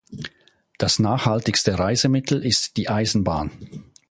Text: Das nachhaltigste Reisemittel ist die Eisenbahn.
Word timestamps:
Das 0.79 0.97
nachhaltigste 0.97 1.77
Reisemittel 1.77 2.43
ist 2.43 2.75
die 2.77 2.89
Eisenbahn. 2.89 3.51